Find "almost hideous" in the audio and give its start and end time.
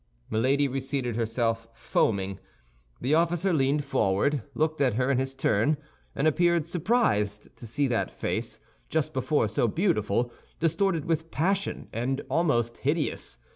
12.31-13.37